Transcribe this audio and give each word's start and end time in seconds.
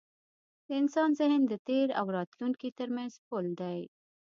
د 0.67 0.67
انسان 0.81 1.09
ذهن 1.19 1.41
د 1.47 1.53
تېر 1.67 1.87
او 1.99 2.05
راتلونکي 2.17 2.69
تر 2.79 2.89
منځ 2.95 3.13
پُل 3.27 3.45
دی. 3.61 3.79